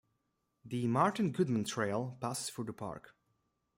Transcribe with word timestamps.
The 0.65 0.87
Martin 0.87 1.31
Goodman 1.31 1.63
Trail 1.65 2.17
passes 2.19 2.49
through 2.49 2.63
the 2.63 2.73
park. 2.73 3.15